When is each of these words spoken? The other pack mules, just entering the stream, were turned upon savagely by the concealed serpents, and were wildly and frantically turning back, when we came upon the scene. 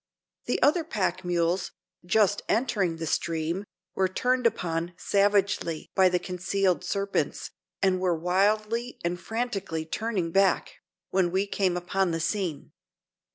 The 0.45 0.59
other 0.63 0.83
pack 0.83 1.23
mules, 1.23 1.73
just 2.03 2.41
entering 2.49 2.97
the 2.97 3.05
stream, 3.05 3.65
were 3.93 4.07
turned 4.07 4.47
upon 4.47 4.93
savagely 4.97 5.91
by 5.93 6.09
the 6.09 6.17
concealed 6.17 6.83
serpents, 6.83 7.51
and 7.83 7.99
were 8.01 8.17
wildly 8.17 8.97
and 9.03 9.19
frantically 9.19 9.85
turning 9.85 10.31
back, 10.31 10.77
when 11.11 11.29
we 11.29 11.45
came 11.45 11.77
upon 11.77 12.09
the 12.09 12.19
scene. 12.19 12.71